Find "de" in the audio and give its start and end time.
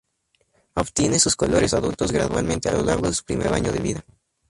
3.07-3.13, 3.71-3.79